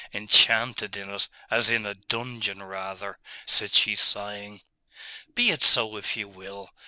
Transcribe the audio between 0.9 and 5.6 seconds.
in it, as in a dungeon, rather,' said she sighing. 'Be